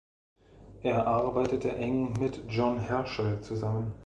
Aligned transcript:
Er 0.81 1.05
arbeitete 1.05 1.75
eng 1.75 2.13
mit 2.17 2.41
John 2.49 2.79
Herschel 2.79 3.39
zusammen. 3.41 3.93